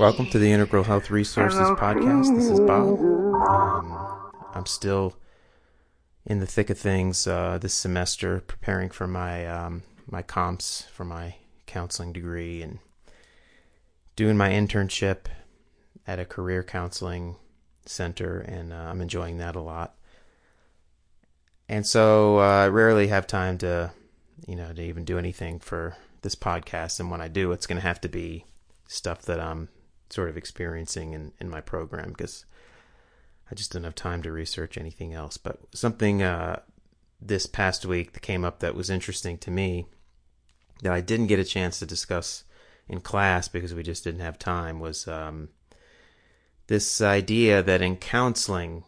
[0.00, 2.34] Welcome to the Integral Health Resources Podcast.
[2.34, 2.98] This is Bob.
[2.98, 5.14] Um, I'm still
[6.24, 11.04] in the thick of things uh, this semester, preparing for my um, my comps for
[11.04, 11.34] my
[11.66, 12.78] counseling degree and
[14.16, 15.26] doing my internship
[16.06, 17.36] at a career counseling
[17.84, 19.96] center, and uh, I'm enjoying that a lot.
[21.68, 23.90] And so uh, I rarely have time to,
[24.48, 27.00] you know, to even do anything for this podcast.
[27.00, 28.46] And when I do, it's going to have to be
[28.88, 29.68] stuff that I'm
[30.10, 32.44] sort of experiencing in, in my program because
[33.50, 35.36] I just didn't have time to research anything else.
[35.36, 36.60] But something uh,
[37.20, 39.86] this past week that came up that was interesting to me
[40.82, 42.44] that I didn't get a chance to discuss
[42.88, 45.48] in class because we just didn't have time was um,
[46.66, 48.84] this idea that in counseling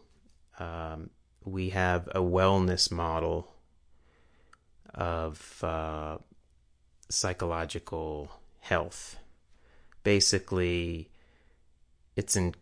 [0.59, 1.09] um,
[1.45, 3.53] we have a wellness model
[4.93, 6.17] of uh,
[7.09, 9.17] psychological health
[10.03, 11.09] basically
[12.15, 12.53] it's in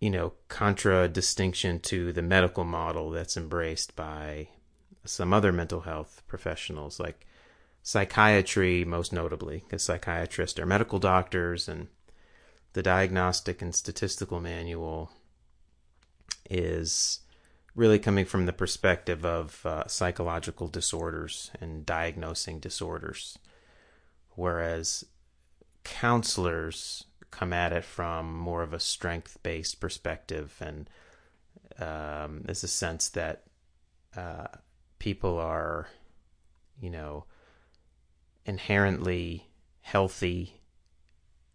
[0.00, 4.48] you know contradistinction to the medical model that's embraced by
[5.04, 7.26] some other mental health professionals like
[7.82, 11.88] psychiatry most notably because psychiatrists are medical doctors and
[12.72, 15.10] the diagnostic and statistical manual
[16.50, 17.20] is
[17.74, 23.38] really coming from the perspective of uh, psychological disorders and diagnosing disorders.
[24.30, 25.04] Whereas
[25.82, 27.04] counselors
[27.34, 30.54] come at it from more of a strength based perspective.
[30.60, 30.88] And
[31.78, 33.42] um, there's a sense that
[34.16, 34.46] uh,
[34.98, 35.88] people are
[36.80, 37.24] you know
[38.46, 39.48] inherently
[39.80, 40.60] healthy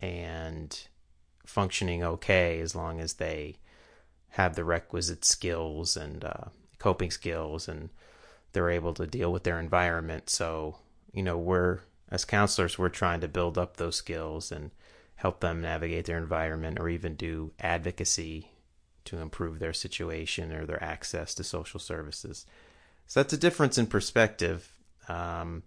[0.02, 0.88] and
[1.46, 3.56] functioning okay as long as they
[4.30, 6.46] have the requisite skills and uh,
[6.78, 7.90] coping skills and
[8.52, 10.30] they're able to deal with their environment.
[10.30, 10.78] So
[11.14, 11.80] you know we're
[12.12, 14.72] as counselors, we're trying to build up those skills and
[15.20, 18.50] help them navigate their environment or even do advocacy
[19.04, 22.46] to improve their situation or their access to social services.
[23.06, 24.72] So that's a difference in perspective.
[25.10, 25.64] Um,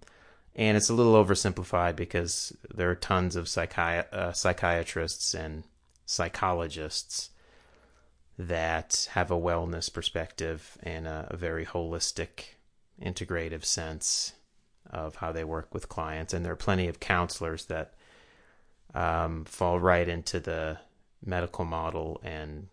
[0.57, 5.65] and it's a little oversimplified because there are tons of psychi- uh, psychiatrists and
[6.07, 7.29] psychologists
[8.39, 12.55] that have a wellness perspective and a, a very holistic,
[13.03, 14.33] integrative sense
[14.89, 17.93] of how they work with clients, and there are plenty of counselors that
[18.95, 20.79] um, fall right into the
[21.25, 22.69] medical model and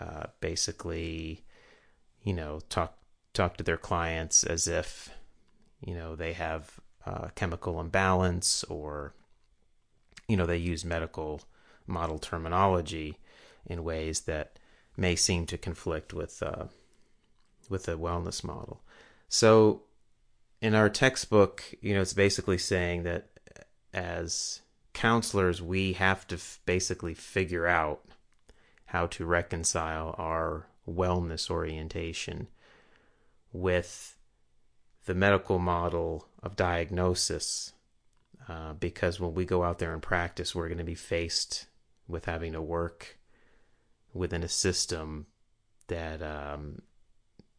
[0.00, 1.44] uh, basically,
[2.22, 2.96] you know, talk
[3.34, 5.10] talk to their clients as if
[5.80, 9.14] you know they have a chemical imbalance or
[10.26, 11.42] you know they use medical
[11.86, 13.18] model terminology
[13.66, 14.58] in ways that
[14.96, 16.64] may seem to conflict with uh,
[17.68, 18.82] with the wellness model.
[19.28, 19.82] So
[20.60, 23.28] in our textbook, you know, it's basically saying that
[23.92, 24.60] as
[24.98, 28.00] counselors, we have to f- basically figure out
[28.86, 32.48] how to reconcile our wellness orientation
[33.52, 34.16] with
[35.06, 37.74] the medical model of diagnosis.
[38.48, 41.66] Uh, because when we go out there and practice, we're going to be faced
[42.08, 43.18] with having to work
[44.12, 45.26] within a system
[45.86, 46.82] that um,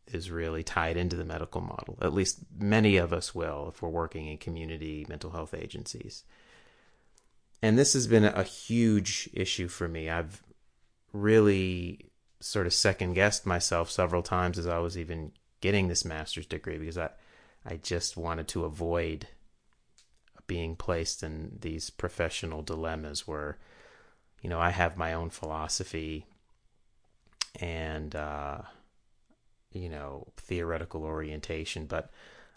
[0.08, 1.98] is really tied into the medical model.
[2.02, 6.26] At least many of us will if we're working in community mental health agencies.
[7.62, 10.10] And this has been a huge issue for me.
[10.10, 10.42] I've
[11.12, 16.46] really sort of second guessed myself several times as I was even getting this master's
[16.46, 17.10] degree because I
[17.66, 19.28] I just wanted to avoid
[20.48, 23.58] being placed in these professional dilemmas where
[24.42, 26.26] you know I have my own philosophy
[27.60, 28.60] and uh,
[29.72, 32.10] you know, theoretical orientation, but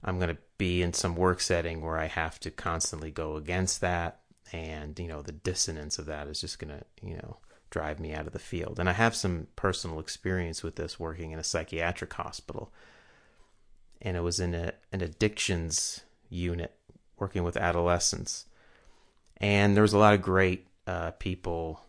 [0.02, 3.80] I'm going to be in some work setting where I have to constantly go against
[3.80, 4.20] that.
[4.52, 7.38] And, you know, the dissonance of that is just going to, you know,
[7.70, 8.78] drive me out of the field.
[8.78, 12.72] And I have some personal experience with this working in a psychiatric hospital.
[14.02, 16.74] And it was in a, an addictions unit
[17.18, 18.46] working with adolescents.
[19.38, 21.80] And there was a lot of great uh, people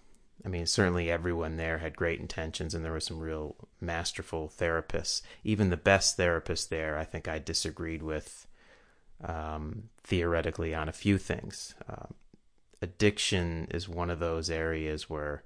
[0.45, 5.21] I mean, certainly everyone there had great intentions, and there were some real masterful therapists.
[5.43, 8.45] Even the best therapist there, I think I disagreed with
[9.23, 11.75] um, theoretically on a few things.
[11.87, 12.07] Uh,
[12.83, 15.43] addiction is one of those areas where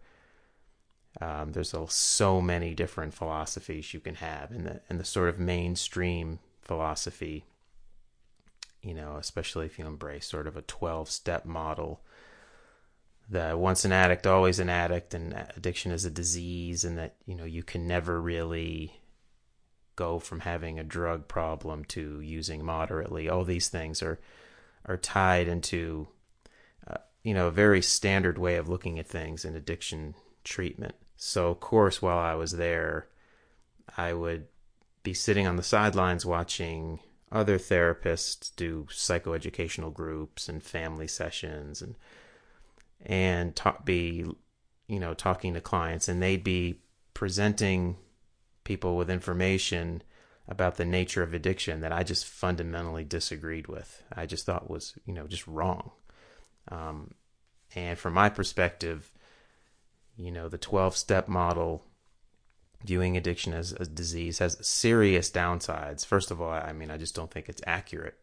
[1.22, 5.30] um, there's a, so many different philosophies you can have, and the and the sort
[5.30, 7.46] of mainstream philosophy,
[8.82, 12.02] you know, especially if you embrace sort of a twelve step model
[13.30, 17.36] the once an addict, always an addict, and addiction is a disease, and that you
[17.36, 19.02] know you can never really
[19.96, 23.28] go from having a drug problem to using moderately.
[23.28, 24.20] All these things are
[24.86, 26.08] are tied into
[27.28, 30.16] you know, a very standard way of looking at things in addiction
[30.46, 30.96] treatment.
[31.18, 33.10] So, of course, while I was there,
[33.98, 34.48] I would
[35.04, 41.96] be sitting on the sidelines watching other therapists do psychoeducational groups and family sessions and
[43.06, 44.26] and talk, be
[44.88, 46.80] you know talking to clients and they'd be
[47.14, 47.98] presenting
[48.64, 50.02] people with information
[50.48, 54.02] about the nature of addiction that I just fundamentally disagreed with.
[54.16, 55.92] I just thought was you know just wrong.
[56.70, 57.14] Um,
[57.76, 59.12] and from my perspective,
[60.16, 61.84] you know the twelve step model
[62.84, 66.06] viewing addiction as a disease has serious downsides.
[66.06, 68.18] First of all, I mean, I just don't think it's accurate,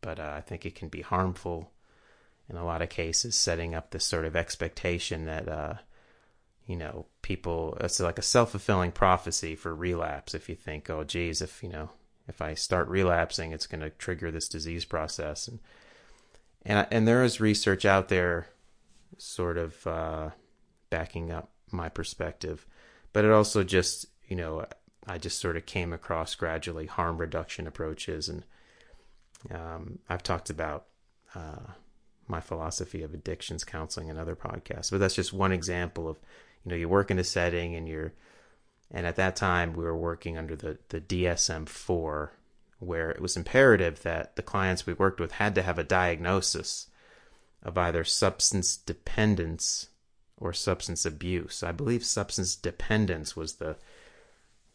[0.00, 1.72] but uh, I think it can be harmful
[2.48, 5.74] in a lot of cases, setting up this sort of expectation that, uh,
[6.66, 10.34] you know, people, it's like a self fulfilling prophecy for relapse.
[10.34, 11.90] If you think, oh, geez, if, you know,
[12.28, 15.48] if I start relapsing, it's going to trigger this disease process.
[15.48, 15.60] And,
[16.66, 18.48] and, and there is research out there
[19.18, 20.30] sort of uh,
[20.90, 22.66] backing up my perspective
[23.12, 24.64] but it also just you know
[25.06, 28.44] I just sort of came across gradually harm reduction approaches, and
[29.50, 30.86] um, I've talked about
[31.34, 31.72] uh,
[32.26, 34.90] my philosophy of addictions counseling in other podcasts.
[34.90, 36.18] But that's just one example of
[36.64, 38.12] you know you work in a setting and you're
[38.90, 42.32] and at that time we were working under the the DSM four
[42.78, 46.88] where it was imperative that the clients we worked with had to have a diagnosis
[47.64, 49.88] of either substance dependence
[50.36, 51.62] or substance abuse.
[51.62, 53.76] I believe substance dependence was the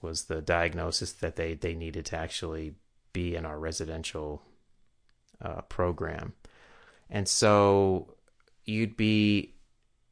[0.01, 2.75] was the diagnosis that they they needed to actually
[3.13, 4.41] be in our residential
[5.41, 6.33] uh, program,
[7.09, 8.15] and so
[8.65, 9.55] you'd be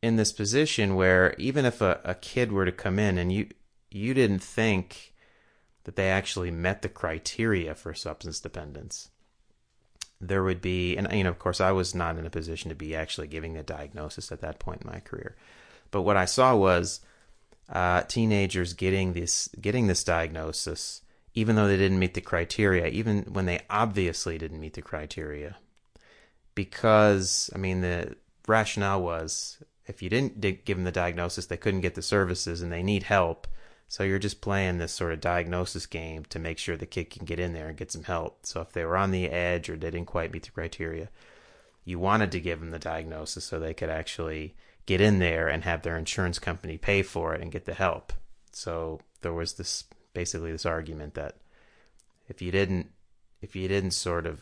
[0.02, 3.48] in this position where even if a, a kid were to come in and you
[3.90, 5.14] you didn't think
[5.86, 9.10] that they actually met the criteria for substance dependence
[10.20, 12.76] there would be, and you know, of course, I was not in a position to
[12.76, 15.36] be actually giving the diagnosis at that point in my career.
[15.92, 17.02] But what I saw was
[17.70, 21.02] uh, teenagers getting this getting this diagnosis,
[21.34, 25.58] even though they didn't meet the criteria, even when they obviously didn't meet the criteria,
[26.56, 28.16] because I mean the
[28.48, 32.72] rationale was if you didn't give them the diagnosis, they couldn't get the services and
[32.72, 33.48] they need help.
[33.88, 37.26] So you're just playing this sort of diagnosis game to make sure the kid can
[37.26, 38.46] get in there and get some help.
[38.46, 41.10] So if they were on the edge or they didn't quite meet the criteria,
[41.86, 44.56] you wanted to give them the diagnosis so they could actually
[44.86, 48.12] get in there and have their insurance company pay for it and get the help.
[48.52, 51.38] So there was this basically this argument that
[52.28, 52.92] if you didn't
[53.42, 54.42] if you didn't sort of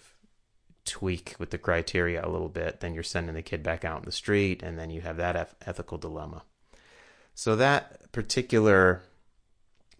[0.86, 4.06] tweak with the criteria a little bit, then you're sending the kid back out in
[4.06, 6.44] the street and then you have that ethical dilemma.
[7.34, 9.02] So that particular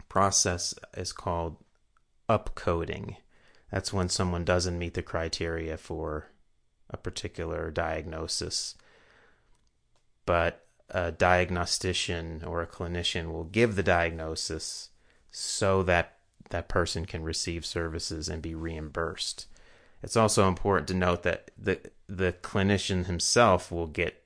[0.08, 1.56] process is called
[2.28, 3.16] upcoding.
[3.70, 6.30] That's when someone doesn't meet the criteria for
[6.90, 8.74] a particular diagnosis.
[10.24, 14.90] But a diagnostician or a clinician will give the diagnosis
[15.30, 16.16] so that
[16.50, 19.46] that person can receive services and be reimbursed.
[20.02, 24.25] It's also important to note that the the clinician himself will get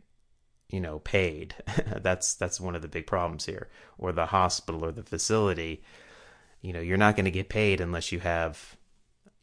[0.71, 1.55] you know paid.
[2.03, 3.69] That's that's one of the big problems here.
[3.99, 5.83] Or the hospital or the facility
[6.63, 8.77] you know you're not going to get paid unless you have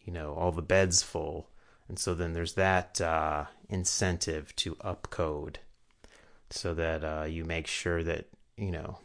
[0.03, 1.49] you know all the beds full.
[1.89, 5.55] And so then there's that uh, incentive to upcode
[6.49, 8.25] so that uh, you make sure that
[8.57, 8.99] you know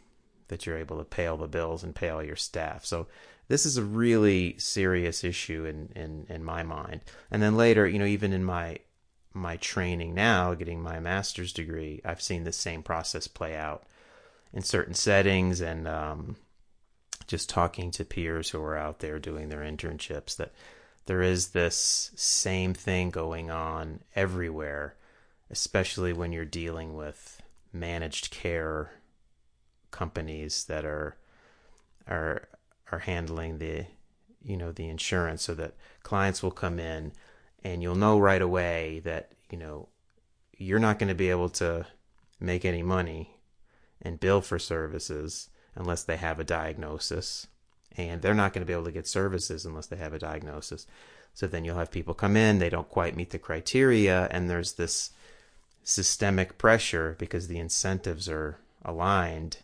[0.49, 2.85] that you're able to pay all the bills and pay all your staff.
[2.85, 3.07] So
[3.49, 7.01] this is a really serious issue in in in my mind.
[7.31, 8.79] And then later you know even in my
[9.35, 13.85] my training now, getting my master's degree, I've seen the same process play out
[14.53, 16.37] in certain settings and um,
[17.27, 20.53] just talking to peers who are out there doing their internships that
[21.07, 24.95] there is this same thing going on everywhere,
[25.51, 28.93] especially when you're dealing with managed care
[29.91, 31.17] companies that are
[32.07, 32.49] are
[32.91, 33.87] are handling the
[34.43, 37.13] you know the insurance so that clients will come in
[37.65, 39.89] and you'll know right away that you know
[40.57, 41.87] you're not going to be able to
[42.41, 43.37] make any money
[44.01, 47.47] and bill for services unless they have a diagnosis.
[47.97, 50.87] And they're not going to be able to get services unless they have a diagnosis.
[51.35, 54.75] So then you'll have people come in they don't quite meet the criteria and there's
[54.75, 55.11] this
[55.83, 59.59] systemic pressure because the incentives are aligned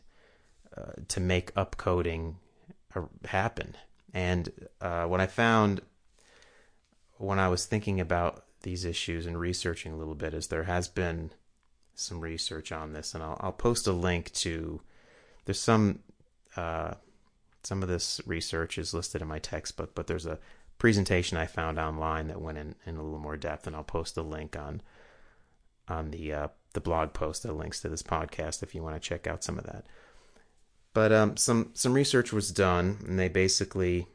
[0.76, 2.34] uh, to make upcoding
[2.94, 3.76] uh, happen.
[4.14, 4.50] And
[4.80, 5.82] uh, what i found
[7.18, 10.88] when I was thinking about these issues and researching a little bit is there has
[10.88, 11.30] been
[11.94, 14.80] some research on this, and I'll, I'll post a link to.
[15.44, 16.00] There's some
[16.56, 16.94] uh,
[17.62, 20.38] some of this research is listed in my textbook, but there's a
[20.78, 24.16] presentation I found online that went in, in a little more depth, and I'll post
[24.16, 24.80] a link on
[25.88, 29.08] on the uh, the blog post that links to this podcast if you want to
[29.08, 29.86] check out some of that.
[30.94, 34.06] But um, some some research was done, and they basically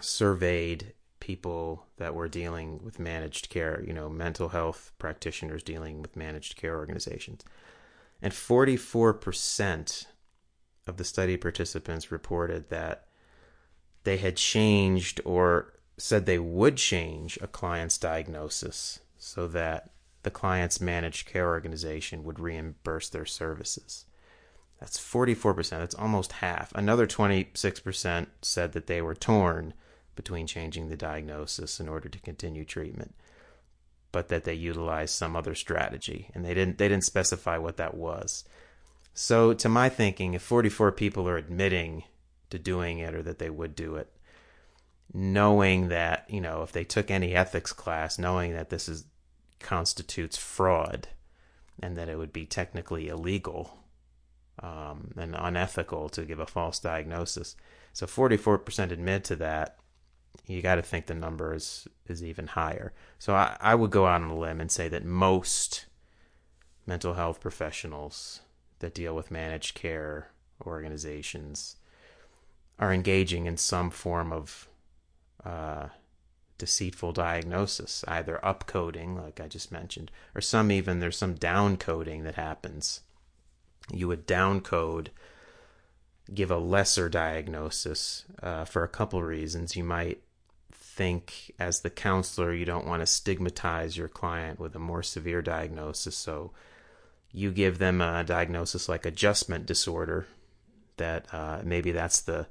[0.00, 0.92] surveyed
[1.30, 6.56] people that were dealing with managed care, you know, mental health practitioners dealing with managed
[6.56, 7.44] care organizations.
[8.20, 10.06] And 44%
[10.88, 13.06] of the study participants reported that
[14.02, 19.90] they had changed or said they would change a client's diagnosis so that
[20.24, 24.04] the client's managed care organization would reimburse their services.
[24.80, 25.70] That's 44%.
[25.70, 26.72] That's almost half.
[26.74, 29.74] Another 26% said that they were torn
[30.20, 33.14] between changing the diagnosis in order to continue treatment,
[34.12, 37.94] but that they utilized some other strategy, and they didn't they didn't specify what that
[37.94, 38.44] was.
[39.14, 42.04] So, to my thinking, if 44 people are admitting
[42.50, 44.12] to doing it or that they would do it,
[45.14, 49.06] knowing that you know if they took any ethics class, knowing that this is
[49.58, 51.08] constitutes fraud,
[51.82, 53.78] and that it would be technically illegal
[54.62, 57.56] um, and unethical to give a false diagnosis.
[57.94, 59.78] So 44% admit to that
[60.46, 62.92] you got to think the number is is even higher.
[63.18, 65.86] So I, I would go out on a limb and say that most
[66.86, 68.40] mental health professionals
[68.80, 70.30] that deal with managed care
[70.66, 71.76] organizations
[72.78, 74.68] are engaging in some form of
[75.44, 75.88] uh,
[76.58, 82.34] deceitful diagnosis, either upcoding, like I just mentioned, or some even there's some downcoding that
[82.34, 83.00] happens.
[83.92, 85.08] You would downcode
[86.32, 89.76] give a lesser diagnosis uh, for a couple reasons.
[89.76, 90.22] You might
[90.72, 95.42] think, as the counselor, you don't want to stigmatize your client with a more severe
[95.42, 96.16] diagnosis.
[96.16, 96.52] So
[97.32, 100.26] you give them a diagnosis like adjustment disorder,
[100.96, 102.46] that uh, maybe that's the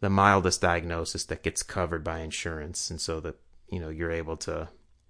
[0.00, 3.36] the mildest diagnosis that gets covered by insurance, and so that
[3.70, 4.68] you know you're able to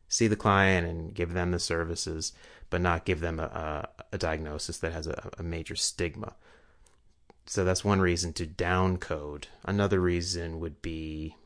[0.08, 2.32] see the client and give them the services,
[2.68, 6.34] but not give them a, a, a diagnosis that has a, a major stigma.
[7.46, 9.44] So that's one reason to downcode.
[9.64, 11.36] Another reason would be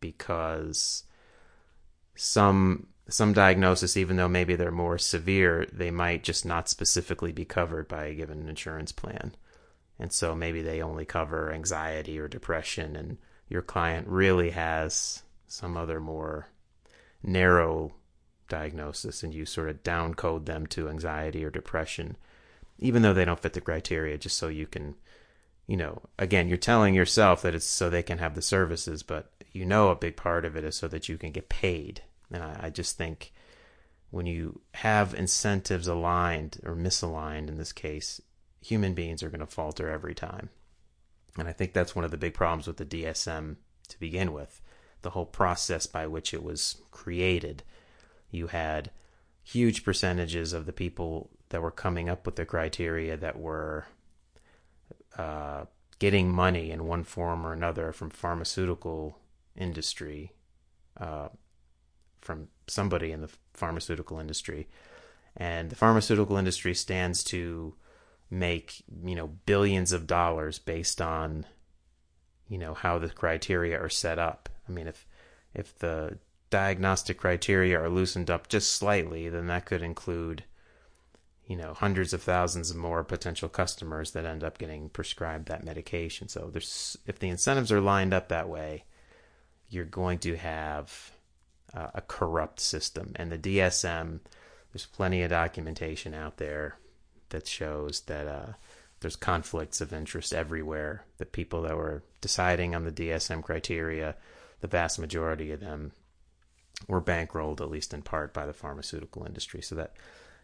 [0.00, 1.04] because
[2.14, 7.44] some some diagnosis, even though maybe they're more severe, they might just not specifically be
[7.44, 9.34] covered by a given insurance plan.
[9.98, 13.18] And so maybe they only cover anxiety or depression, and
[13.48, 16.48] your client really has some other more
[17.22, 17.94] narrow
[18.48, 22.16] diagnosis, and you sort of downcode them to anxiety or depression
[22.78, 24.94] even though they don't fit the criteria, just so you can,
[25.66, 29.32] you know, again, you're telling yourself that it's so they can have the services, but
[29.52, 32.02] you know, a big part of it is so that you can get paid.
[32.30, 33.32] And I, I just think
[34.10, 38.20] when you have incentives aligned or misaligned in this case,
[38.60, 40.50] human beings are going to falter every time.
[41.38, 43.56] And I think that's one of the big problems with the DSM
[43.88, 44.60] to begin with.
[45.02, 47.62] The whole process by which it was created.
[48.30, 48.90] You had
[49.46, 53.86] huge percentages of the people that were coming up with the criteria that were
[55.16, 55.64] uh,
[56.00, 59.20] getting money in one form or another from pharmaceutical
[59.56, 60.32] industry,
[61.00, 61.28] uh,
[62.20, 64.66] from somebody in the pharmaceutical industry,
[65.36, 67.72] and the pharmaceutical industry stands to
[68.28, 71.46] make you know billions of dollars based on
[72.48, 74.48] you know how the criteria are set up.
[74.68, 75.06] I mean, if
[75.54, 76.18] if the
[76.50, 80.44] diagnostic criteria are loosened up just slightly, then that could include
[81.46, 85.64] you know hundreds of thousands of more potential customers that end up getting prescribed that
[85.64, 86.28] medication.
[86.28, 88.84] So there's if the incentives are lined up that way,
[89.68, 91.12] you're going to have
[91.74, 93.12] uh, a corrupt system.
[93.16, 94.20] And the DSM,
[94.72, 96.78] there's plenty of documentation out there
[97.30, 98.52] that shows that uh,
[99.00, 101.04] there's conflicts of interest everywhere.
[101.18, 104.16] The people that were deciding on the DSM criteria,
[104.60, 105.92] the vast majority of them
[106.86, 109.62] were bankrolled, at least in part, by the pharmaceutical industry.
[109.62, 109.94] So that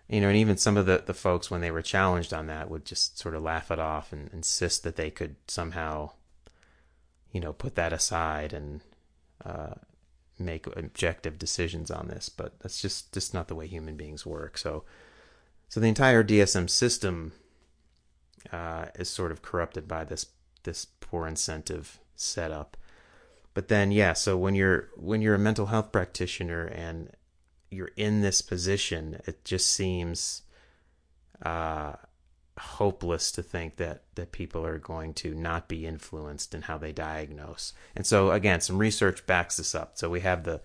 [0.08, 2.68] you know, and even some of the, the folks, when they were challenged on that,
[2.68, 6.10] would just sort of laugh it off and insist that they could somehow,
[7.30, 8.80] you know, put that aside and
[9.44, 9.74] uh,
[10.38, 12.28] make objective decisions on this.
[12.28, 14.58] But that's just just not the way human beings work.
[14.58, 14.84] So,
[15.68, 17.32] so the entire DSM system
[18.52, 20.26] uh, is sort of corrupted by this
[20.64, 22.76] this poor incentive setup.
[23.54, 27.10] But then, yeah, so when you're when you're a mental health practitioner and
[27.70, 30.42] you're in this position, it just seems
[31.42, 31.94] uh,
[32.58, 36.92] hopeless to think that that people are going to not be influenced in how they
[36.92, 37.74] diagnose.
[37.94, 39.98] And so, again, some research backs this up.
[39.98, 40.62] So we have the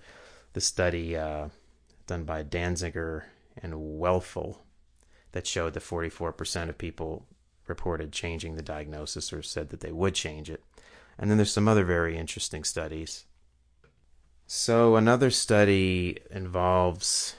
[0.53, 1.49] the study uh,
[2.07, 3.23] done by Danzinger
[3.61, 4.59] and Welfel
[5.33, 7.27] that showed that 44% of people
[7.67, 10.63] reported changing the diagnosis or said that they would change it.
[11.19, 13.25] And then there's some other very interesting studies
[14.49, 17.35] so another study involves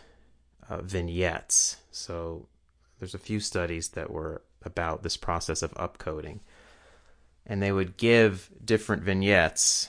[0.68, 1.78] uh, vignettes.
[1.90, 2.48] So
[2.98, 6.40] there's a few studies that were about this process of upcoding.
[7.46, 9.88] And they would give different vignettes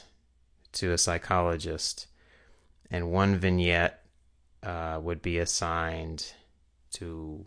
[0.71, 2.07] to a psychologist,
[2.89, 4.05] and one vignette
[4.63, 6.31] uh, would be assigned
[6.93, 7.45] to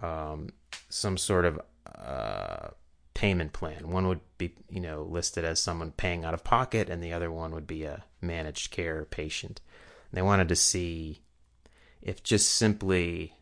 [0.00, 0.50] um,
[0.88, 1.60] some sort of
[1.94, 2.39] uh,
[3.20, 3.90] payment plan.
[3.90, 7.30] One would be, you know, listed as someone paying out of pocket, and the other
[7.30, 9.60] one would be a managed care patient.
[10.10, 11.20] And they wanted to see
[12.00, 13.34] if just simply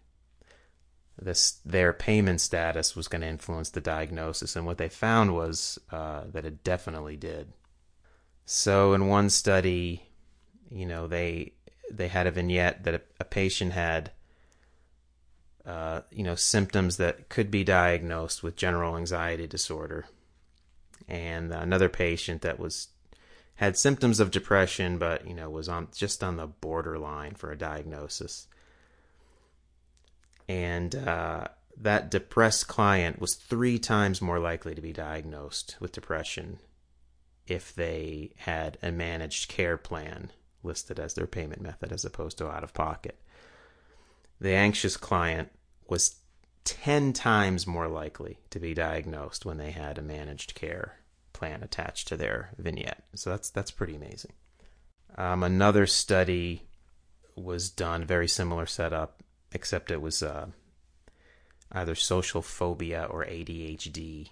[1.16, 5.78] this their payment status was going to influence the diagnosis, and what they found was
[5.92, 7.52] uh, that it definitely did.
[8.46, 10.02] So, in one study,
[10.72, 11.52] you know, they
[11.88, 14.10] they had a vignette that a, a patient had
[15.68, 20.06] uh, you know, symptoms that could be diagnosed with general anxiety disorder.
[21.06, 22.88] And another patient that was
[23.56, 27.58] had symptoms of depression, but you know was on just on the borderline for a
[27.58, 28.46] diagnosis.
[30.48, 36.60] And uh, that depressed client was three times more likely to be diagnosed with depression
[37.46, 40.30] if they had a managed care plan
[40.62, 43.20] listed as their payment method as opposed to out of pocket.
[44.40, 45.50] The anxious client
[45.88, 46.16] was
[46.64, 50.98] 10 times more likely to be diagnosed when they had a managed care
[51.32, 53.04] plan attached to their vignette.
[53.14, 54.32] So that's that's pretty amazing.
[55.16, 56.64] Um, another study
[57.34, 60.48] was done, very similar setup, except it was uh,
[61.72, 64.28] either social phobia or ADHD.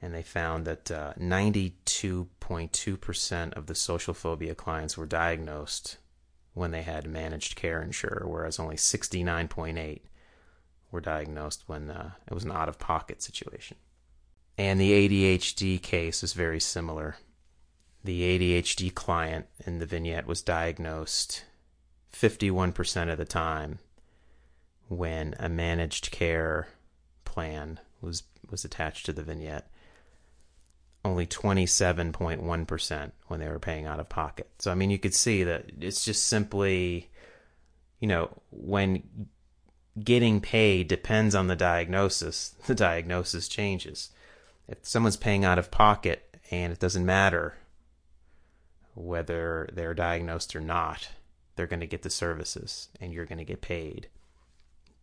[0.00, 5.96] And they found that uh, 92.2% of the social phobia clients were diagnosed
[6.52, 10.02] when they had managed care insurer, whereas only 69.8
[10.96, 13.76] were diagnosed when uh, it was an out of pocket situation.
[14.58, 17.16] And the ADHD case is very similar.
[18.02, 21.44] The ADHD client in the vignette was diagnosed
[22.12, 23.78] 51% of the time
[24.88, 26.68] when a managed care
[27.24, 29.68] plan was was attached to the vignette.
[31.04, 34.48] Only 27.1% when they were paying out of pocket.
[34.60, 37.10] So I mean you could see that it's just simply
[38.00, 39.02] you know when
[40.02, 44.10] getting paid depends on the diagnosis, the diagnosis changes.
[44.68, 47.56] If someone's paying out of pocket and it doesn't matter
[48.94, 51.10] whether they're diagnosed or not,
[51.54, 54.08] they're going to get the services and you're going to get paid,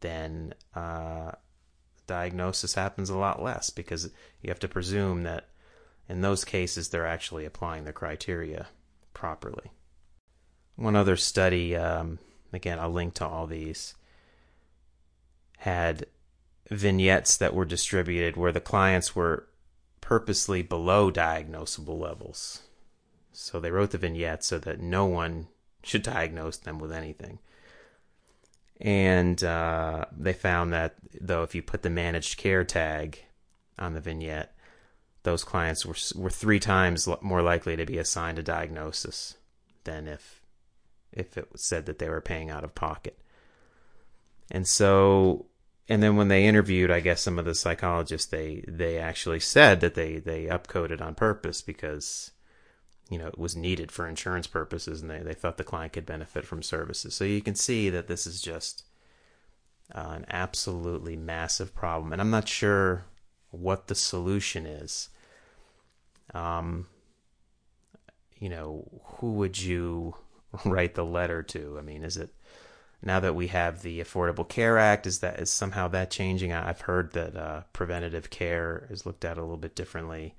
[0.01, 1.31] then uh,
[2.07, 4.09] diagnosis happens a lot less because
[4.41, 5.47] you have to presume that
[6.09, 8.67] in those cases they're actually applying the criteria
[9.13, 9.71] properly.
[10.75, 12.19] One other study, um,
[12.51, 13.95] again, I'll link to all these
[15.63, 16.05] had
[16.69, 19.47] vignettes that were distributed where the clients were
[20.01, 22.63] purposely below diagnosable levels.
[23.31, 25.47] So they wrote the vignette so that no one
[25.81, 27.39] should diagnose them with anything.
[28.81, 33.23] And uh, they found that, though, if you put the managed care tag
[33.79, 34.53] on the vignette,
[35.23, 39.37] those clients were were three times more likely to be assigned a diagnosis
[39.85, 40.41] than if
[41.13, 43.17] if it said that they were paying out of pocket.
[44.51, 45.45] And so
[45.89, 49.81] and then when they interviewed, I guess some of the psychologists they they actually said
[49.81, 52.31] that they they upcoded on purpose because
[53.09, 56.05] you know it was needed for insurance purposes, and they they thought the client could
[56.05, 57.13] benefit from services.
[57.13, 58.83] So you can see that this is just
[59.93, 63.05] uh, an absolutely massive problem, and I'm not sure
[63.51, 65.09] what the solution is.
[66.33, 66.87] Um,
[68.37, 70.15] you know, who would you
[70.65, 71.75] write the letter to?
[71.77, 72.33] I mean, is it
[73.05, 76.53] now that we have the Affordable Care Act, is that is somehow that changing?
[76.53, 80.35] I've heard that uh, preventative care is looked at a little bit differently,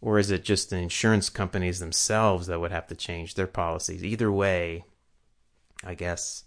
[0.00, 4.04] or is it just the insurance companies themselves that would have to change their policies?
[4.04, 4.84] Either way,
[5.82, 6.44] I guess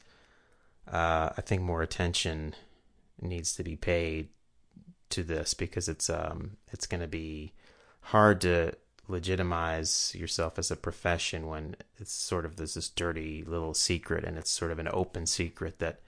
[0.87, 2.55] uh, I think more attention
[3.19, 4.29] needs to be paid
[5.09, 7.53] to this because it's um it's going to be
[7.99, 8.73] hard to
[9.11, 14.37] legitimize yourself as a profession when it's sort of there's this dirty little secret and
[14.37, 15.99] it's sort of an open secret that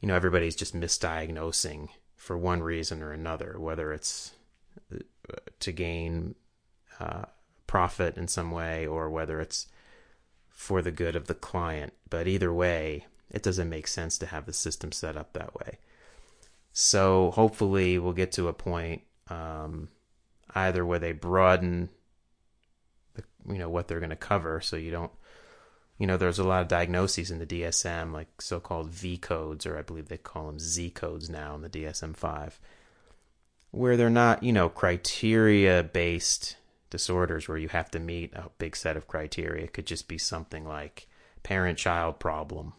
[0.00, 4.32] you know everybody's just misdiagnosing for one reason or another whether it's
[4.94, 4.98] uh,
[5.60, 6.34] to gain
[7.00, 7.24] uh,
[7.66, 9.66] profit in some way or whether it's
[10.48, 11.92] for the good of the client.
[12.10, 15.78] But either way it doesn't make sense to have the system set up that way.
[16.72, 19.88] So hopefully we'll get to a point um,
[20.54, 21.88] either where they broaden
[23.14, 25.12] the, you know what they're going to cover so you don't
[25.98, 29.78] you know there's a lot of diagnoses in the DSM like so-called V codes or
[29.78, 32.52] I believe they call them Z codes now in the DSM-5
[33.70, 36.56] where they're not you know criteria based
[36.90, 40.18] disorders where you have to meet a big set of criteria it could just be
[40.18, 41.06] something like
[41.42, 42.72] parent child problem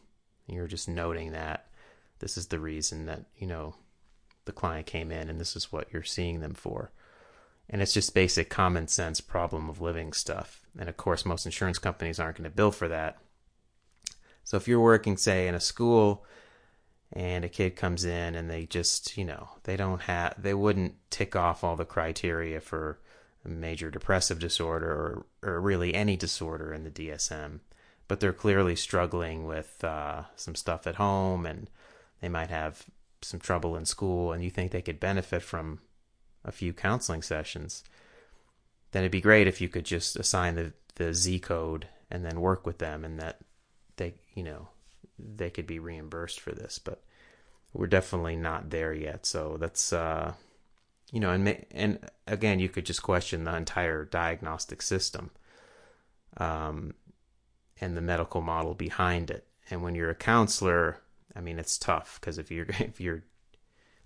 [0.48, 1.70] You're just noting that
[2.20, 3.76] this is the reason that, you know,
[4.46, 6.92] the client came in and this is what you're seeing them for.
[7.70, 10.62] And it's just basic common sense problem of living stuff.
[10.78, 13.18] And of course, most insurance companies aren't going to bill for that.
[14.44, 16.26] So if you're working, say, in a school
[17.14, 20.96] and a kid comes in and they just, you know, they don't have, they wouldn't
[21.12, 23.00] tick off all the criteria for
[23.50, 27.60] major depressive disorder or, or really any disorder in the DSM,
[28.08, 31.68] but they're clearly struggling with uh, some stuff at home and
[32.22, 32.86] they might have
[33.22, 35.80] some trouble in school and you think they could benefit from
[36.50, 37.84] a few counseling sessions,
[38.92, 42.42] then it'd be great if you could just assign the, the Z code and then
[42.42, 43.40] work with them and that
[43.96, 44.68] they, you know,
[45.18, 47.04] they could be reimbursed for this, but
[47.72, 49.26] we're definitely not there yet.
[49.26, 50.34] So that's, uh,
[51.12, 55.32] you know, and and again, you could just question the entire diagnostic system,
[56.38, 56.94] um,
[57.82, 59.48] and the medical model behind it.
[59.70, 61.02] And when you're a counselor,
[61.36, 63.24] I mean, it's tough because if your if your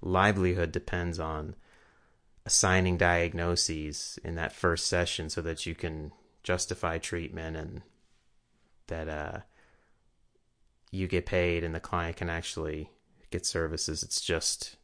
[0.01, 1.55] livelihood depends on
[2.45, 6.11] assigning diagnoses in that first session so that you can
[6.43, 7.81] justify treatment and
[8.87, 9.39] that uh,
[10.91, 12.89] you get paid and the client can actually
[13.31, 14.03] get services.
[14.03, 14.75] It's just,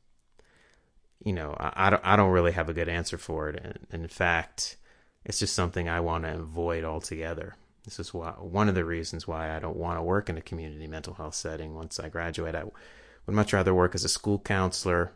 [1.24, 3.80] you know, I, I don't I don't really have a good answer for it, and,
[3.92, 4.78] and in fact,
[5.26, 7.56] it's just something I want to avoid altogether.
[7.84, 10.42] This is why one of the reasons why I don't want to work in a
[10.42, 12.56] community mental health setting once I graduate.
[12.56, 15.12] I would much rather work as a school counselor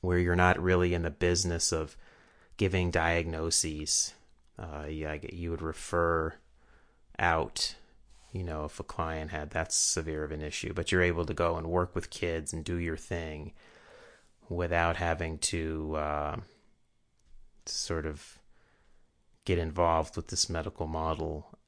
[0.00, 1.96] where you're not really in the business of
[2.56, 4.14] giving diagnoses.
[4.58, 6.34] Uh, yeah, you would refer
[7.18, 7.74] out,
[8.32, 11.34] you know, if a client had that severe of an issue, but you're able to
[11.34, 13.52] go and work with kids and do your thing
[14.48, 16.36] without having to uh,
[17.66, 18.38] sort of
[19.44, 21.58] get involved with this medical model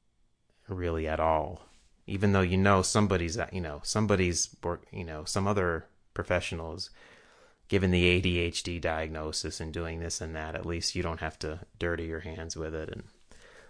[0.67, 1.61] really at all.
[2.07, 4.55] Even though you know somebody's, you know, somebody's,
[4.91, 6.89] you know, some other professionals
[7.69, 11.59] given the ADHD diagnosis and doing this and that, at least you don't have to
[11.77, 12.89] dirty your hands with it.
[12.89, 13.03] And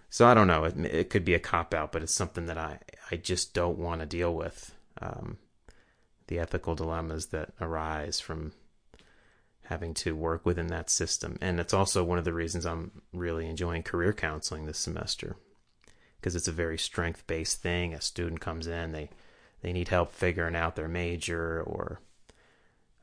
[0.08, 0.64] so I don't know.
[0.64, 3.78] It, it could be a cop out, but it's something that I, I just don't
[3.78, 4.74] want to deal with.
[5.00, 5.38] Um,
[6.30, 8.52] the ethical dilemmas that arise from
[9.64, 11.36] having to work within that system.
[11.40, 15.36] And it's also one of the reasons I'm really enjoying career counseling this semester
[16.16, 17.92] because it's a very strength based thing.
[17.92, 19.10] A student comes in, they,
[19.60, 22.00] they need help figuring out their major or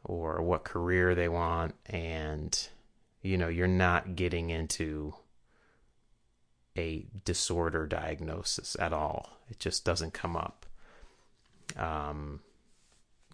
[0.03, 2.69] or what career they want and
[3.21, 5.13] you know you're not getting into
[6.77, 9.29] a disorder diagnosis at all.
[9.49, 10.65] It just doesn't come up.
[11.75, 12.41] Um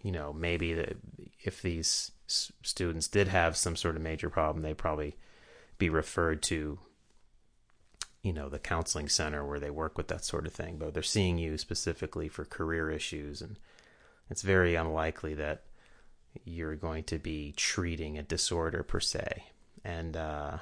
[0.02, 0.96] you know maybe the,
[1.42, 5.16] if these students did have some sort of major problem they'd probably
[5.78, 6.78] be referred to
[8.24, 10.78] you know the counseling center where they work with that sort of thing.
[10.78, 13.58] But they're seeing you specifically for career issues and
[14.30, 15.62] it's very unlikely that
[16.44, 19.44] you're going to be treating a disorder per se.
[19.84, 20.58] And uh,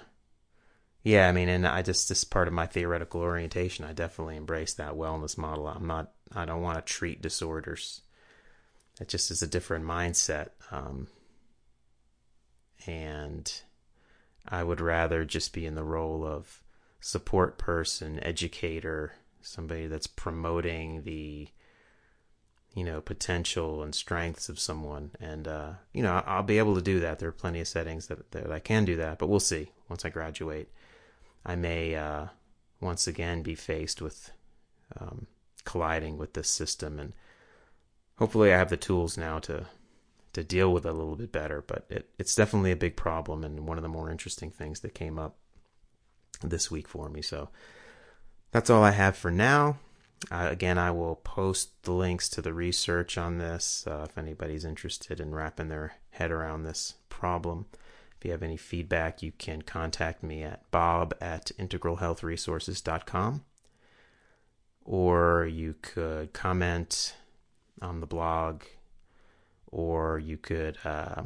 [1.03, 4.75] yeah, I mean, and I just this part of my theoretical orientation, I definitely embrace
[4.75, 5.67] that wellness model.
[5.67, 8.03] I'm not, I don't want to treat disorders.
[9.01, 10.51] It just is a different mindset.
[10.71, 11.09] Um,
[12.87, 13.53] and
[14.49, 16.63] I would rather just be in the role of
[17.01, 21.49] support person, educator, somebody that's promoting the
[22.75, 25.11] you know potential and strengths of someone.
[25.21, 27.19] And uh, you know i'll be able to do that.
[27.19, 29.71] There are plenty of settings that, that i can do that but we'll see.
[29.89, 30.71] Once i graduate
[31.45, 32.27] i may uh,
[32.81, 34.31] once again be faced with
[35.01, 35.27] um,
[35.65, 36.99] colliding with this system.
[36.99, 37.13] And
[38.17, 39.67] hopefully i have the tools now to
[40.33, 43.45] to deal with it a little bit better but it, it's definitely a big problem
[43.45, 45.37] and one of the more interesting things that came up
[46.43, 47.23] this week for me.
[47.23, 47.51] So
[48.51, 49.79] that's all i have for now
[50.31, 54.65] uh, again, I will post the links to the research on this uh, if anybody's
[54.65, 57.67] interested in wrapping their head around this problem.
[58.17, 63.45] If you have any feedback, you can contact me at bob at integralhealthresources.com
[64.85, 67.17] or you could comment
[67.81, 68.63] on the blog
[69.67, 71.23] or you could uh,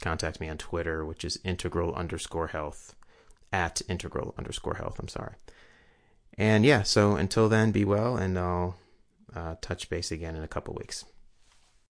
[0.00, 2.94] contact me on Twitter, which is integral underscore health
[3.52, 4.98] at integral underscore health.
[4.98, 5.34] I'm sorry.
[6.40, 8.78] And yeah, so until then, be well, and I'll
[9.36, 11.04] uh, touch base again in a couple weeks.